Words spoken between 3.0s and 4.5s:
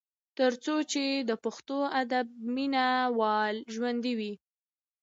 وال ژوندي وي۔